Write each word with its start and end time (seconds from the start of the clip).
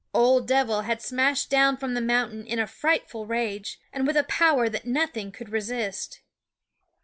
OF 0.15 0.43
Dev'l 0.47 0.81
had 0.81 0.99
smashed 0.99 1.51
down 1.51 1.77
from 1.77 1.93
the 1.93 2.01
mountain 2.01 2.43
in 2.47 2.57
a 2.57 2.65
frightful 2.65 3.27
rage, 3.27 3.79
and 3.93 4.07
with 4.07 4.17
a 4.17 4.23
power 4.23 4.67
that 4.67 4.87
nothing 4.87 5.31
could 5.31 5.49
resist. 5.49 6.21